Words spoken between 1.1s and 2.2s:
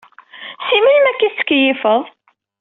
i tettkeyyifeḍ?